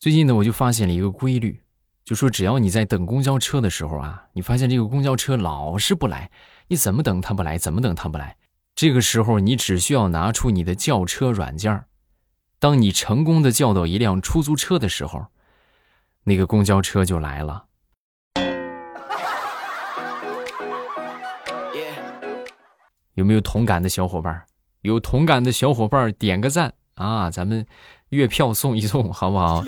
[0.00, 1.60] 最近呢，我就发现了一个规律，
[2.06, 6.30] 就说只要你在等公交车的时候啊，你发现这个公交车老是不来，
[6.68, 8.38] 你怎么等它不来，怎么等它不来，
[8.74, 11.84] 这个时候你只需要拿出你的叫车软件
[12.58, 15.26] 当你成功的叫到一辆出租车的时候，
[16.24, 17.66] 那个公交车就来了。
[23.12, 24.46] 有没有同感的小伙伴？
[24.80, 27.30] 有同感的小伙伴点个赞啊！
[27.30, 27.66] 咱们
[28.10, 29.64] 月票送一送，好不好？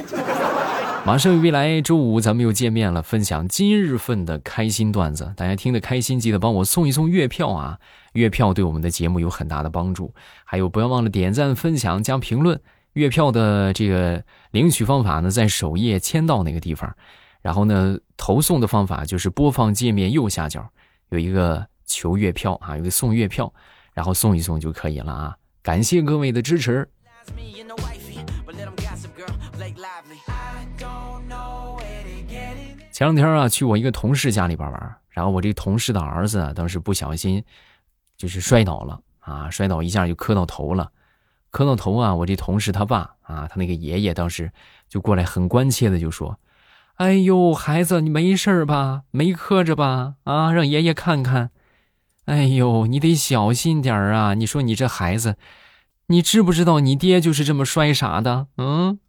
[1.05, 5.33] 马上未来周五咱们又见面了，分享今日份的开心段子。
[5.37, 7.79] 大家听得开心，记得帮我送一送月票啊！
[8.13, 10.15] 月票对我们的节目有很大的帮助。
[10.45, 12.61] 还有，不要忘了点赞、分享、加评论。
[12.93, 16.95] 月票的这个领取方法呢，在首页签到那个地方。
[17.41, 20.69] 然后呢，投送的方法就是播放界面右下角
[21.11, 23.53] 有一个求月票啊，有个送月票，
[23.93, 25.37] 然后送一送就可以了啊！
[25.63, 26.89] 感谢各位的支持。
[33.03, 37.43] 前两天啊，去我一个同事家里边玩，然后我这同事的儿子啊，当时不小心
[38.17, 40.89] 就是摔倒了啊，摔倒一下就磕到头了，
[41.51, 44.53] 磕到头啊，我这同事他爸啊，他那个爷爷当时
[44.89, 46.39] 就过来很关切的就说
[46.95, 49.03] ：“哎呦，孩子，你没事吧？
[49.11, 50.15] 没磕着吧？
[50.23, 51.51] 啊，让爷爷看看。
[52.27, 54.35] 哎呦，你得小心点啊！
[54.35, 55.37] 你说你这孩子，
[56.07, 58.47] 你知不知道你爹就是这么摔傻的？
[58.59, 59.01] 嗯。”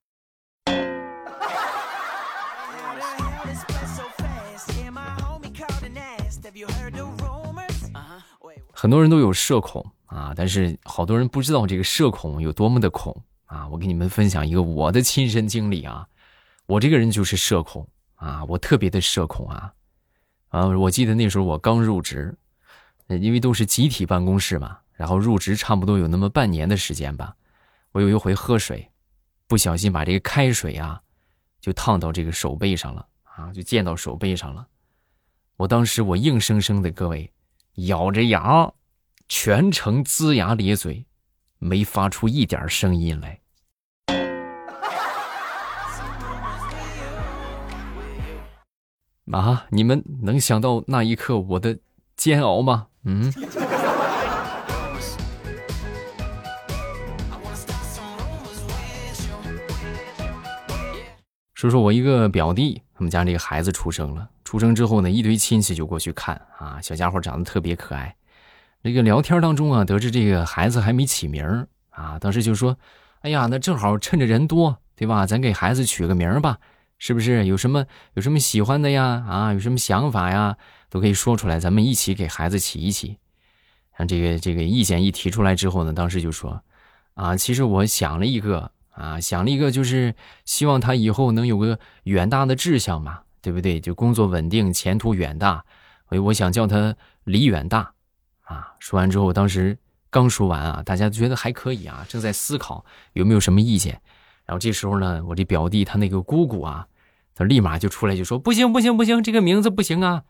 [8.83, 13.65] 很多人都有社恐啊，但是好多人不知道这个社恐有多么的恐啊！
[13.69, 16.05] 我给你们分享一个我的亲身经历啊，
[16.65, 19.73] 我这个人就是社恐啊，我特别的社恐啊
[20.49, 20.67] 啊！
[20.67, 22.37] 我记得那时候我刚入职，
[23.07, 27.33] 因为都是集体办公室嘛，然后入职差不多有那么半年的时间吧，
[27.93, 28.91] 我有一回喝水，
[29.47, 31.01] 不小心把这个开水啊，
[31.61, 34.67] 就烫到这个手背上了啊，就溅到手背上了，
[35.55, 37.31] 我当时我硬生生的各位。
[37.75, 38.71] 咬着牙，
[39.27, 41.05] 全程龇牙咧嘴，
[41.59, 43.39] 没发出一点声音来。
[49.31, 49.65] 啊！
[49.71, 51.79] 你们能想到那一刻我的
[52.15, 52.87] 煎熬吗？
[53.03, 53.33] 嗯。
[61.63, 64.29] 说说我一个表弟，他们家这个孩子出生了。
[64.43, 68.13] 出生之后呢，一堆亲戚就过去看啊，小家伙长得特别可爱。
[68.81, 72.77] 那个聊天当中啊，得知这个孩子还没起名啊，当时就说
[73.23, 75.25] ：“哎呀，那正好趁着人多，对吧？
[75.25, 76.57] 咱给孩子取个名吧，
[76.97, 77.45] 是不是？
[77.45, 77.85] 有什么
[78.15, 79.23] 有什么喜欢的呀？
[79.25, 80.57] 啊，有什么想法呀，
[80.89, 83.19] 都可以说出来，咱们一起给孩子起一起。”
[83.97, 86.61] 像这个这个意见一提出来之后呢，当时就说
[87.15, 90.15] ：“啊，其实我想了一个啊，想了一个，就是
[90.45, 93.77] 希望他以后能有个远大的志向嘛。”对不对？
[93.77, 95.65] 就工作稳定，前途远大，
[96.07, 96.95] 所以我想叫他
[97.25, 97.91] 李远大，
[98.43, 98.71] 啊！
[98.79, 99.77] 说完之后，当时
[100.09, 103.99] 刚说完啊，大家觉得还可以啊，正在思考有没有什么意见。
[104.45, 106.87] 然后这时候呢，我这表弟他那个姑姑啊，
[107.35, 110.23] 他立马就出来就说：“不行不行不行，这个名字不行啊！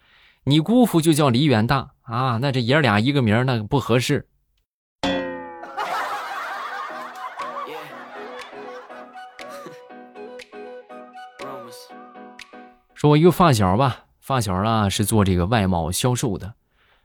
[0.46, 4.28] 你姑父就叫李远大啊，那这爷俩一个名那不合适。”
[13.04, 16.54] 说我一个发小吧，发小啊是做这个外贸销售的，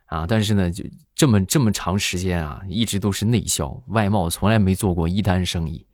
[0.07, 5.85] 啊，但是呢，就这么这么长时间啊，一直都是内销，外贸从来没做过一单生意。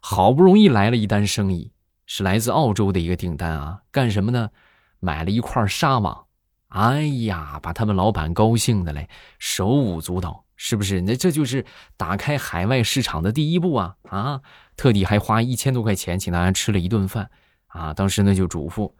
[0.00, 1.70] 好不容易来了一单生意，
[2.04, 4.50] 是来自澳洲的一个订单啊，干什么呢？
[4.98, 6.24] 买了一块纱网。
[6.70, 11.00] 哎呀，把他们老板高兴的嘞，手舞足蹈，是不是？
[11.00, 11.64] 那这就是
[11.96, 13.94] 打开海外市场的第一步啊！
[14.08, 14.40] 啊，
[14.76, 17.30] 特地还花一千多块钱请大家吃了一顿饭，
[17.68, 18.92] 啊，当时呢就嘱咐。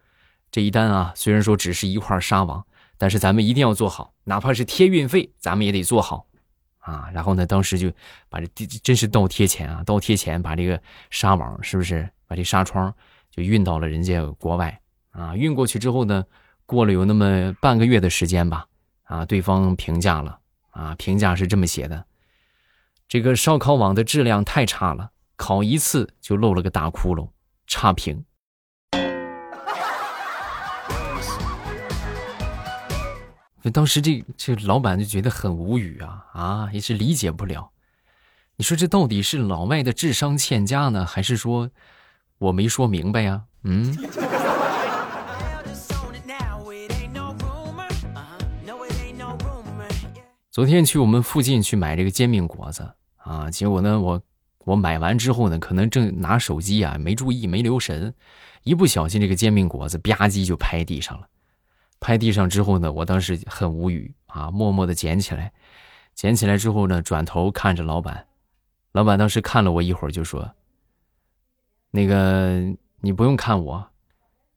[0.55, 2.65] 这一单啊，虽然说只是一块纱网，
[2.97, 6.29] 但是咱们一定要做好，哪怕是贴运费，咱们也得做好
[6.79, 7.11] 啊。
[7.13, 7.91] 然后呢，当时就
[8.29, 8.47] 把这
[8.85, 12.95] 真是倒贴钱啊，倒贴钱把这个纱网是不是把这纱窗
[13.33, 14.81] 就运到了人家国外
[15.11, 15.35] 啊？
[15.35, 16.25] 运过去之后呢，
[16.67, 18.65] 过了有那么半个月的时间吧，
[19.03, 20.39] 啊，对方评价了
[20.71, 22.07] 啊，评价是这么写的：
[23.09, 27.29] 这个烧烤网的质量太差了，烤一次就漏了个大窟窿，
[27.67, 28.25] 差评。
[33.71, 37.71] 当时这这老板就觉得很无语啊啊，也是理解不了。
[38.57, 41.71] 你说这到底是老外的智商欠佳呢，还是说
[42.39, 43.43] 我没说明白呀？
[43.63, 43.97] 嗯。
[50.51, 54.23] 昨天去我们附近去买这个煎饼果子啊，结果呢，我
[54.59, 58.15] 我买完之后呢，可能正拿手机啊，没注意，没留神，
[58.63, 61.27] 一不小心这个煎饼果子吧唧就拍地上了。
[62.01, 65.53] 拍地上之后呢，我当时很无语啊，默默的捡起来，
[66.15, 68.27] 捡起来之后呢，转头看着老板，
[68.93, 70.55] 老板当时看了我一会儿，就说
[71.91, 72.61] ：“那个
[73.01, 73.91] 你不用看我，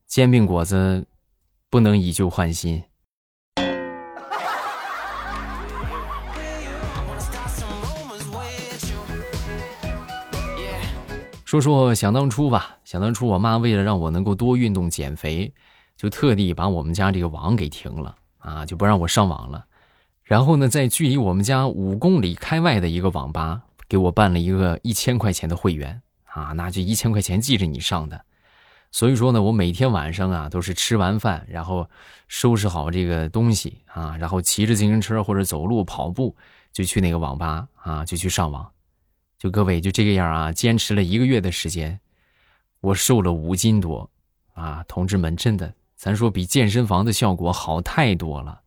[0.06, 1.08] 煎饼果子
[1.70, 2.84] 不能以旧换新。”
[11.46, 15.54] 说说想当初吧，想当初我妈为了让我能够多运动减肥，
[15.98, 19.66] 就特地把我们家这个网给停了啊，就不让我上网了。
[20.24, 28.24] 然后呢，在距离我们家五公里开外的一个网吧，给我办了一个一千块钱的会员啊，那就一千块钱记着你上的。
[28.92, 31.90] 所以说呢，我每天晚上啊都是吃完饭，然后
[32.28, 36.36] 收拾好这个东西啊，然后骑着自行车或者走路跑步
[36.72, 38.70] 就去那个网吧啊，就去上网。
[39.38, 42.00] 就各位就这个样啊，坚持了一个月的时间，
[42.80, 44.10] 我瘦了五斤多，
[44.54, 48.62] 啊，同志们，真的，咱说比健身房的效果好太多了。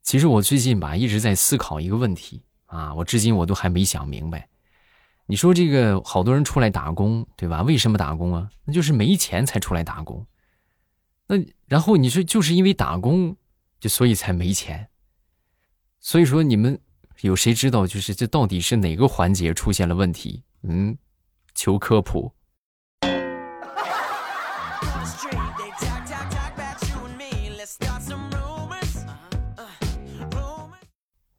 [0.00, 4.48] 其实我最近吧一直在思考一个问题啊，我至今我都还没想明白。
[5.26, 7.62] 你说这个好多人出来打工，对吧？
[7.62, 8.48] 为什么打工啊？
[8.64, 10.24] 那就是没钱才出来打工。
[11.26, 11.34] 那
[11.66, 13.36] 然后你说就是因为打工，
[13.80, 14.88] 就所以才没钱。
[15.98, 16.78] 所以说你们
[17.22, 20.42] 有谁知道就是这到底是哪个环节出现了问题？
[20.62, 20.96] 嗯，
[21.54, 22.30] 求科普。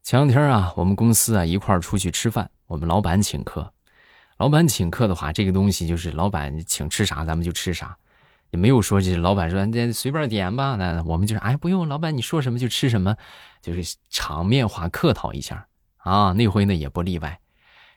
[0.03, 3.71] 前两天啊，我们公司啊一块儿出去吃饭，我们老板请客。
[4.38, 7.97] 老板请客的话，这个东西就是老板请吃啥，咱们就吃啥。
[8.50, 13.16] 也没有说这老板说你随便点吧，那我们就是哎不用，老板你说什么就吃什么，
[13.62, 15.68] 就是场面话客套一下
[15.98, 16.34] 啊。
[16.34, 17.40] 那回呢也不例外。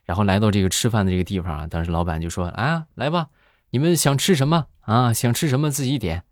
[0.05, 3.29] 然后来到这个吃饭的这个地方，当时老板就说：“啊，来吧，
[3.71, 5.13] 你们想吃什么啊？
[5.13, 6.25] 想吃什么自己点。”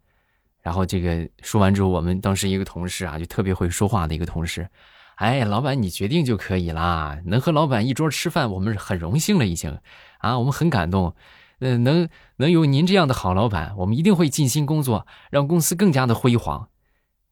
[0.62, 4.68] 然后这个说完之后，我们当时一个同事啊，就特别会说话的一个同事，
[5.14, 9.78] 哎，老板你决定就可以啦，能和老板一桌吃饭，我们很荣幸了已经
[10.18, 11.14] 啊，我们很感动。
[11.60, 16.68] 嗯，能能有您这样的好老板，我们一定会尽心工作，让公司更加的辉煌。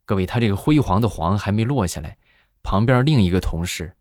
[0.05, 2.19] 各位，他这个辉煌的煌还没落下来，
[2.63, 3.95] 旁边另一个同事，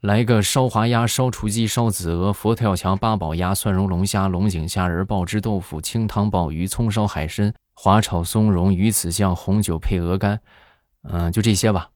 [0.00, 10.40] 来个烧滑鸭、烧雏鸡、烧子鹅、佛跳墙、八宝鸭、蒜蓉龙虾、龙井虾仁、爆汁豆腐、清汤鲍鱼、葱烧海参、滑炒松茸、鱼子酱、红酒配鹅肝，
[11.02, 11.90] 嗯，就这些吧。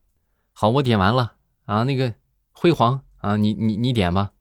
[0.53, 1.33] 好，我点完了
[1.65, 2.13] 啊，那个
[2.51, 4.31] 辉煌啊，你你你点吧。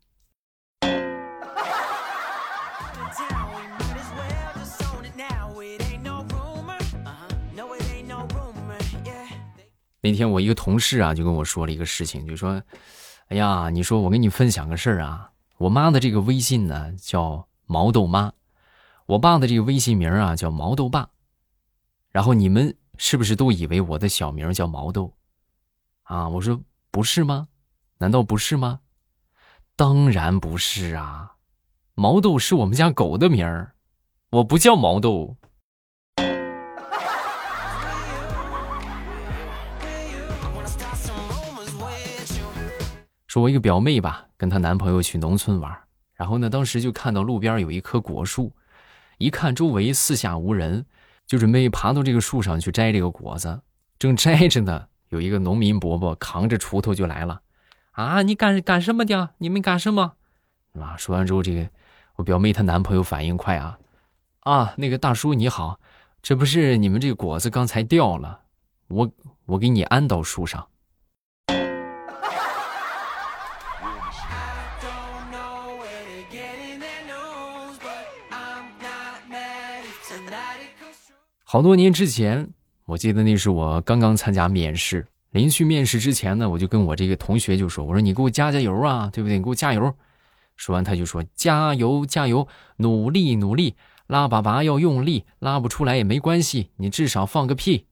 [10.04, 12.62] 那天我一个同事啊，就跟我说了一个事情，就说
[13.28, 18.30] ：“哎呀，你说我跟你分享个事儿啊，我妈的这个微信呢叫毛豆妈，
[19.06, 21.08] 我爸的这个微信名啊叫毛豆爸，
[22.10, 25.10] 然后你们是不是都以为我的小名叫毛豆？
[26.02, 26.60] 啊，我说
[26.90, 27.48] 不是吗？
[27.96, 28.80] 难道不是吗？
[29.74, 31.32] 当然不是啊，
[31.94, 33.72] 毛豆是我们家狗的名儿，
[34.32, 35.34] 我不叫毛豆。”
[43.34, 45.76] 说我一个表妹吧，跟她男朋友去农村玩，
[46.14, 48.52] 然后呢，当时就看到路边有一棵果树，
[49.18, 50.86] 一看周围四下无人，
[51.26, 53.60] 就准备爬到这个树上去摘这个果子。
[53.98, 57.40] 正摘着呢，有一个农民伯伯扛着锄头就来了。
[57.90, 59.30] 啊，你干干什么的？
[59.38, 60.12] 你们干什么？
[60.78, 61.68] 啊，说完之后，这个
[62.14, 63.76] 我表妹她男朋友反应快啊，
[64.42, 65.80] 啊，那个大叔你好，
[66.22, 68.42] 这不是你们这个果子刚才掉了，
[68.86, 69.10] 我
[69.46, 70.64] 我给你安到树上。
[81.46, 82.48] 好多年之前，
[82.86, 89.36] 我记得那是我刚刚参加面试，临去面试之前呢，我就跟我这个同学就说：“我说你给我加加油啊，对不对？
[89.36, 89.94] 你给我加油。”
[90.56, 92.48] 说完他就说：“加油加油，
[92.78, 97.86] 努力努力，拉粑粑要用力，拉不出来也没关系，你至少放个屁。”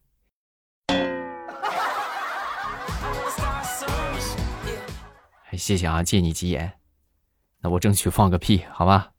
[5.53, 6.73] 谢谢啊，借你吉言，
[7.61, 9.11] 那我争取放个屁，好吧。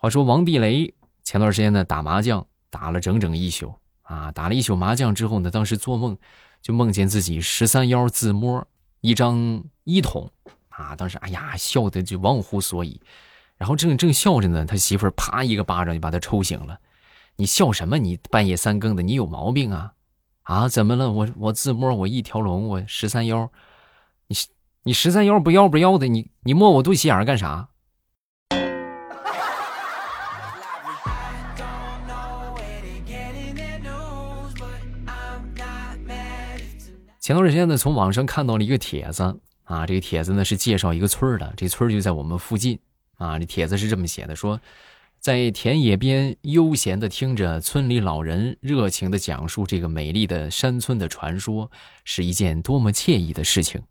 [0.00, 6.16] 话说王地雷前段时间呢打麻将打了整整一宿啊，打了一宿麻将之后呢，当时做梦
[6.62, 8.66] 就梦见自己十三幺自摸
[9.02, 10.30] 一张一筒
[10.70, 10.96] 啊！
[10.96, 12.98] 当时哎呀，笑的就忘乎所以。
[13.58, 16.78] 然后正正笑着呢，他媳妇儿啪一个巴掌就把他抽醒了。
[17.36, 17.98] 你笑什么？
[17.98, 19.92] 你半夜三更的，你有毛病啊？
[20.44, 21.12] 啊，怎么了？
[21.12, 23.50] 我我自摸我一条龙，我十三幺，
[24.28, 24.36] 你
[24.84, 27.69] 你十三幺不要不要的，你你摸我肚脐眼干啥？
[37.20, 42.78] 前段时间呢，从网上看到了一个帖子啊，这个帖子呢是介绍一个村的，这村就在我们附近
[43.18, 43.38] 啊。
[43.38, 44.58] 这帖子是这么写的：说，
[45.18, 51.70] 在田野边悠闲的听着村里老人热情的讲述这个美丽的山村的传说，
[52.04, 53.82] 是一件多么惬意的事情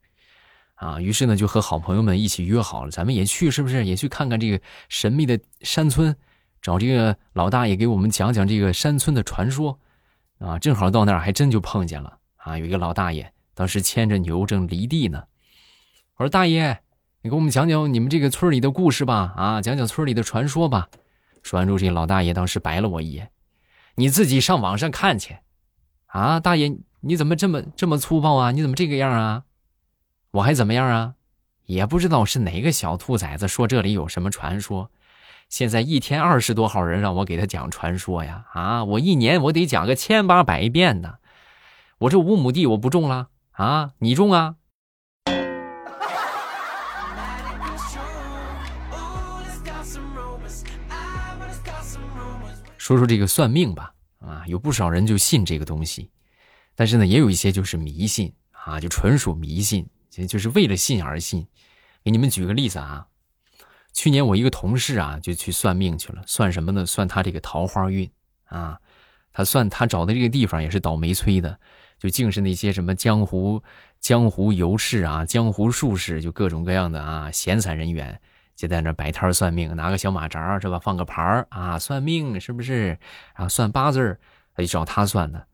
[0.73, 0.99] 啊！
[0.99, 3.85] 于是呢，就和好朋友们一起约好了，咱们也去，是不是？
[3.85, 4.59] 也去看看这个
[4.89, 6.15] 神秘的山村，
[6.63, 9.79] 找这个老大爷给我们讲讲这个山村的传说
[10.39, 10.57] 啊！
[10.57, 12.17] 正好到那儿，还真就碰见了。
[12.39, 15.23] 啊，有一个老大爷，当时牵着牛正犁地呢。
[16.17, 16.79] 我说：“大爷，
[17.21, 20.89] 你给我们讲讲你们这个村里的故事吧，啊，讲讲村里的传说吧。”
[21.43, 23.31] 说完之后，这老大爷当时白了我一眼
[23.95, 25.37] ：“你自己上网上看去。”
[26.07, 28.51] 啊，大爷，你怎么这么这么粗暴啊？
[28.51, 29.43] 你怎么这个样啊？
[30.31, 31.13] 我还怎么样啊？
[31.65, 34.89] 也不知道是哪个小兔崽子说这里有什么传说。
[35.47, 41.18] 现在一天二十多号人让我给他讲传说呀，啊，我一年我得讲个千八百遍呢。
[41.99, 44.55] 我这五亩地我不种了啊，你种啊。
[52.77, 56.09] 说说这个算命吧，啊，有不少人就信这个东西，
[56.73, 61.45] 但是呢，也有一些就是迷信啊，就纯属迷信，就是为了信而信。
[62.01, 63.07] 给你们举个例子啊，
[63.91, 66.85] 去年我一个同事啊，就去算命去了，算什么呢？
[66.85, 68.09] 算他这个桃花运
[68.45, 68.79] 啊，
[69.33, 71.59] 他算他找的这个地方也是倒霉催的。
[71.99, 73.61] 就净是那些什么江湖
[73.99, 78.19] 江湖游士啊，江湖术士，就各种各样的啊，闲散人员
[78.55, 82.97] 就在那摆摊算命，拿个小马扎是吧，放个牌儿啊，算命是不是？
[83.33, 84.19] 啊，算八字儿，
[84.57, 85.45] 就找他算的。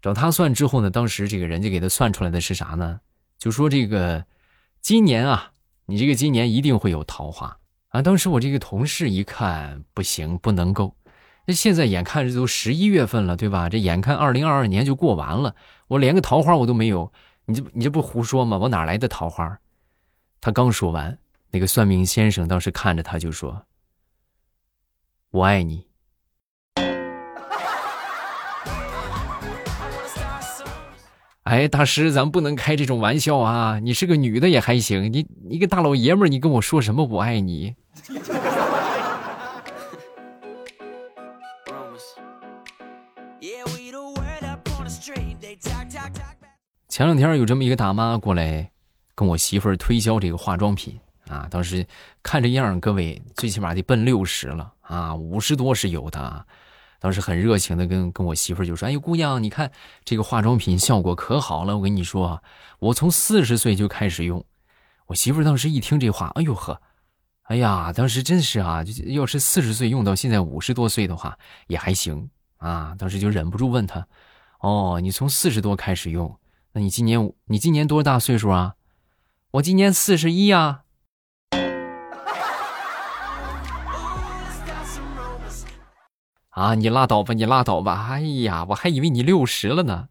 [0.00, 3.00] 找他算之后呢，当时这个人家给他算出来的是啥呢？
[3.38, 4.24] 就说这个
[4.80, 5.52] 今年啊，
[5.84, 8.00] 你这个今年一定会有桃花啊。
[8.00, 10.94] 当时我这个同事一看，不行，不能够。
[11.50, 13.68] 那现在眼看这都十一月份了，对吧？
[13.68, 15.56] 这眼看二零二二年就过完了，
[15.88, 17.12] 我连个桃花我都没有，
[17.46, 18.56] 你这你这不胡说吗？
[18.56, 19.58] 我哪来的桃花？
[20.40, 21.18] 他刚说完，
[21.50, 23.62] 那个算命先生当时看着他就说
[25.32, 25.88] ：“我爱你。
[31.42, 33.80] ”哎，大师，咱不能开这种玩笑啊！
[33.80, 37.74] 你是个女的也还行，你你个大老爷们儿，你跟我说什么我爱你？
[47.00, 48.70] 前两天有这么一个大妈过来
[49.14, 51.86] 跟我媳妇儿推销这个化妆品啊，当时
[52.22, 56.44] 看这样，各位最起码得奔六十了啊，五十多是有的。
[56.98, 59.72] 当时很热情的跟跟我媳妇儿就说：“哎呦，姑娘，你看
[60.04, 62.42] 这个化妆品效果可好了，我跟你说，
[62.80, 64.44] 我从四十岁就开始用。”
[65.08, 66.82] 我媳妇儿当时一听这话，哎呦呵，
[67.44, 72.28] 哎呀，当时真是啊，要是四十岁用到现在五十多岁的话也还行
[72.58, 72.94] 啊。
[72.98, 74.06] 当时就忍不住问她
[74.60, 76.30] ：“哦，你从四十多开始用？”
[76.72, 78.76] 那你今年你今年多大岁数啊？
[79.52, 80.82] 我今年四十一呀。
[86.50, 88.06] 啊，你拉倒吧，你拉倒吧。
[88.10, 90.08] 哎呀，我还以为你六十了呢。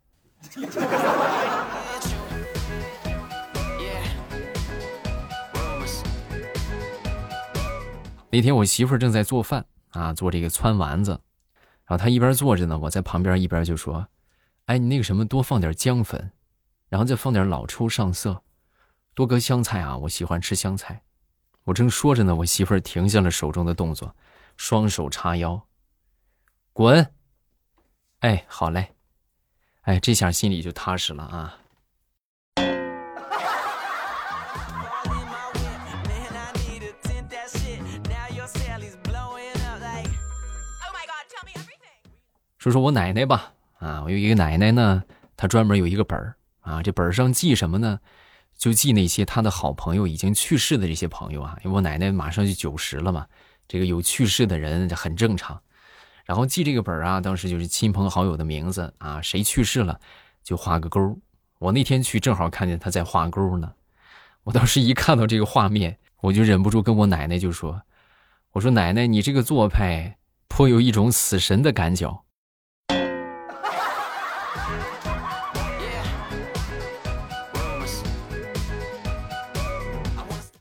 [8.31, 11.11] 那天我媳妇儿正在做饭啊，做这个汆丸子，
[11.85, 14.07] 然后她一边做着呢，我在旁边一边就说
[14.65, 16.31] ：“哎，你那个什么，多放点姜粉。”
[16.89, 18.43] 然后再放点老抽上色，
[19.13, 19.95] 多搁香菜啊！
[19.95, 21.03] 我喜欢吃香菜。
[21.65, 24.15] 我正说着呢，我媳妇儿停下了手中的动作，
[24.57, 25.67] 双手叉腰，
[26.73, 27.13] 滚！
[28.21, 28.95] 哎，好嘞，
[29.81, 31.55] 哎，这下心里就踏实了啊。
[42.57, 45.03] 说说我奶奶吧，啊，我有一个奶奶呢，
[45.37, 46.35] 她专门有一个本儿。
[46.69, 47.99] 啊，这本上记什么呢？
[48.55, 51.57] 就记那些他的好朋友已经去世的这些朋友啊。
[51.63, 53.25] 因为我奶奶马上就九十了嘛，
[53.67, 55.59] 这个有去世的人很正常。
[56.25, 59.99] 然后记这个本啊，当时就是亲朋好友的名字啊，谁去世了
[60.43, 61.17] 就画个勾。
[61.57, 63.73] 我那天去正好看见他在画勾呢。
[64.43, 67.81] 我当时一看到这个画面，我就忍不住跟我奶奶就说
[68.53, 72.23] ：“我说奶奶，你这个做派颇有一种死神的感觉。”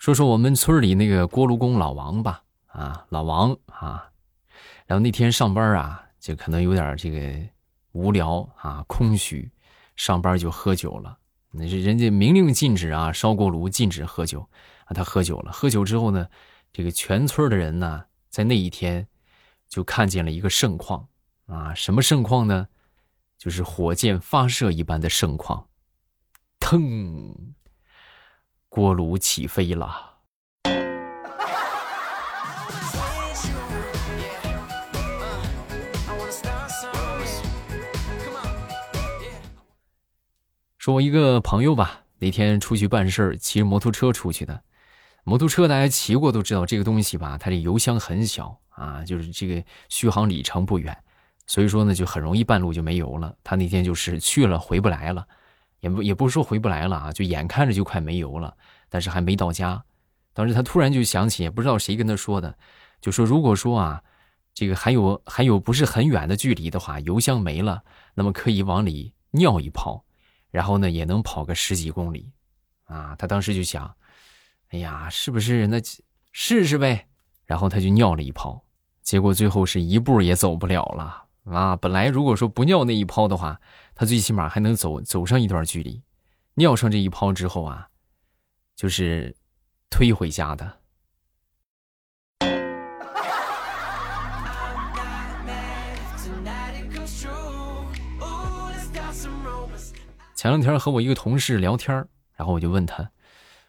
[0.09, 4.09] 说说我们村里那个锅炉工老王吧，啊，老王啊，
[4.87, 7.39] 然后那天上班啊，就可能有点这个
[7.93, 9.51] 无聊啊，空虚，
[9.97, 11.19] 上班就喝酒了。
[11.51, 14.49] 那是人家明令禁止啊，烧锅炉禁止喝酒
[14.87, 15.53] 啊，他喝酒了。
[15.53, 16.27] 喝酒之后呢，
[16.73, 19.07] 这个全村的人呢，在那一天
[19.69, 21.07] 就看见了一个盛况
[21.45, 22.67] 啊，什么盛况呢？
[23.37, 25.69] 就是火箭发射一般的盛况，
[26.59, 27.55] 腾，
[28.69, 30.05] 锅炉起飞了。
[40.77, 44.63] 说我一个朋友吧，那天出去办事儿，骑着摩托车出去的。
[45.25, 50.97] 摩托车大家骑过都知道，这个东西吧，它的油箱很小啊，就是这个续航里程不远，
[51.47, 53.35] 所以说呢，就很容易半路就没油了。
[53.45, 55.27] 他那天就是去了回不来了，
[55.81, 58.57] 也不也不是说回不来了啊，就眼看着就快没油了，
[58.89, 59.83] 但是还没到家。
[60.33, 62.57] 当时他突然就想起，也不知道谁跟他说的，
[63.01, 64.03] 就说如果说啊，
[64.55, 67.83] 这个还有还有不是很远的距离的话，油箱没了，
[68.15, 70.05] 那么可以往里尿一泡。
[70.51, 72.33] 然后呢，也能跑个十几公里，
[72.85, 73.95] 啊，他当时就想，
[74.71, 75.79] 哎呀，是不是那
[76.33, 77.07] 试试呗？
[77.45, 78.65] 然后他就尿了一泡，
[79.03, 81.77] 结果最后是一步也走不了了啊！
[81.77, 83.61] 本来如果说不尿那一泡的话，
[83.95, 86.03] 他最起码还能走走上一段距离，
[86.55, 87.89] 尿上这一泡之后啊，
[88.77, 89.37] 就是
[89.91, 90.79] 推回家的。
[100.35, 103.11] 前两天和我一个同事聊天然后我就问他，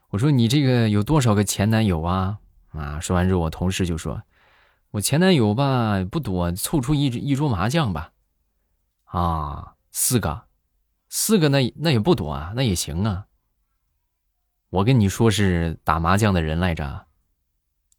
[0.09, 2.37] 我说你这个有多少个前男友啊？
[2.69, 4.21] 啊，说完之后，我同事就说，
[4.91, 8.11] 我前男友吧不多，凑出一一桌麻将吧。
[9.05, 10.45] 啊，四个，
[11.09, 13.25] 四个那那也不多啊，那也行啊。
[14.71, 17.05] 我跟你说是打麻将的人来着，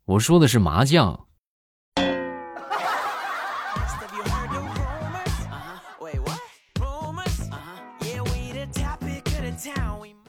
[0.05, 1.27] 我说的是麻将。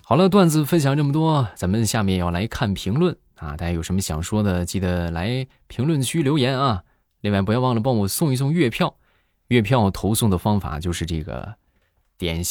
[0.03, 3.57] 好了，段子分享这么多，咱们下面要来看评论啊！
[3.57, 6.83] 大家有什么想说的，记得来评论区留言啊！
[7.21, 8.95] 另外，不要忘了帮我送一送月票，
[9.47, 11.55] 月票投送的方法就是这个
[12.17, 12.41] 点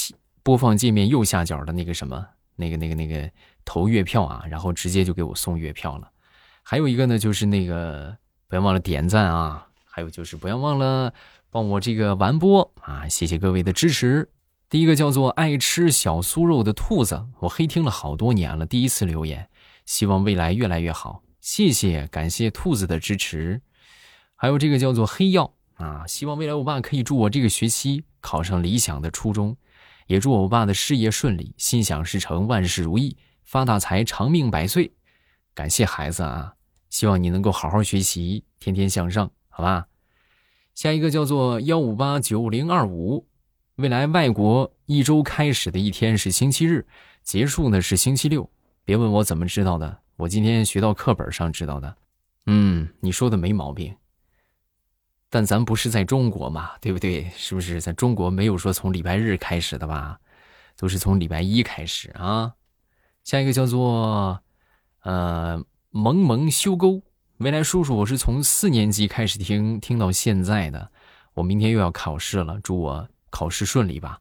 [0.42, 2.26] 播放界面右下角的那个什么，
[2.56, 3.30] 那个那个那个
[3.64, 6.10] 投月票啊，然后直接就给我送月票了。
[6.62, 8.16] 还有一个呢，就是那个
[8.48, 9.68] 不要忘了点赞啊！
[9.84, 11.12] 还有就是不要忘了
[11.50, 13.08] 帮我这个完播啊！
[13.08, 14.28] 谢谢各位的支持。
[14.68, 19.48] 第一个叫做爱吃小酥肉的兔子，我黑听了好多年了，第一次留言，
[19.86, 23.60] 希望未来越来越好，谢谢，感谢兔子的支持。
[24.36, 29.56] 还有这个叫做黑曜啊，希望未来我爸可以祝我这个学期考上理想的初中，
[30.06, 34.92] 也祝我爸的事业顺利，心想事成，万事如意，发大财，长命百岁。
[35.54, 36.54] 感谢孩子啊，
[36.88, 39.86] 希望你能够好好学习，天天向上，好吧？
[40.74, 43.26] 下一个叫做幺五八九零二五。
[43.76, 46.86] 未来外国一周开始的一天是星期日，
[47.22, 48.50] 结束呢是星期六。
[48.84, 51.96] 别问我怎么知道的，我今天学到课本上知道的。
[52.46, 53.94] 嗯，你说的没毛病。
[55.28, 57.30] 但咱不是在中国嘛，对不对？
[57.36, 60.18] 是不是在中国没有说从礼拜日开始的吧？
[60.76, 62.54] 都是从礼拜一开始啊。
[63.22, 64.42] 下一个叫做
[65.02, 67.02] 呃萌萌修沟。
[67.38, 70.90] 未来叔叔，我是从四年级开始听听到现在的，
[71.34, 73.08] 我明天又要考试了，祝我。
[73.32, 74.20] 考试顺利吧，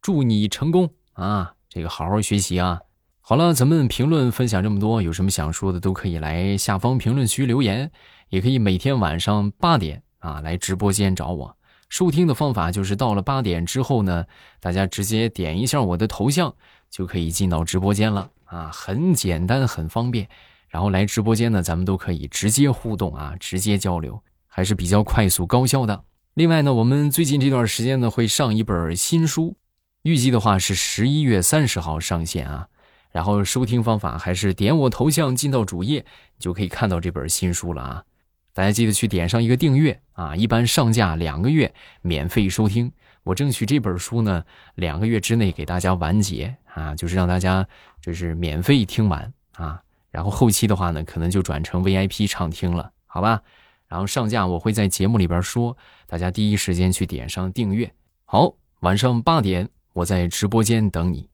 [0.00, 1.54] 祝你成功啊！
[1.68, 2.80] 这个好好学习啊！
[3.28, 7.90] 好了，咱们评论分享这么多，有什么想说的都可以来下方评论区留言，
[8.30, 11.54] 也可以每天晚上八点啊来直播间找我。
[11.90, 14.24] 收听的方法就是到了八点之后呢，
[14.60, 16.54] 大家直接点一下我的头像
[16.88, 20.26] 就可以进到直播间了啊，很简单很方便。
[20.70, 26.02] 然后来直播间呢，咱们都可以直接互动啊，直接交流，还是比较快速高效的。
[26.32, 29.54] 另外呢，我们最近这段时间呢会上一本新书，
[30.00, 32.68] 预计的话是十一月三十号上线啊。
[33.10, 36.04] 然后收听方法还是点我头像进到主页
[36.38, 38.04] 就可以看到这本新书了啊。
[38.52, 42.92] 大家记得去点上一个订阅啊，一般上架两个月免费收听。
[43.22, 44.42] 我争取这本书呢
[44.74, 47.66] 两个月之内给大家完结啊，就是让大家
[48.00, 49.82] 就是免费听完啊。
[50.10, 53.42] 然后后期的话呢，可能就转成 VIP 畅听了，好吧？
[53.86, 55.76] 然后上架我会在节目里边说。
[56.06, 57.92] 大家第一时间去点上订阅。
[58.24, 61.28] 好，晚上八点我在直播间等你。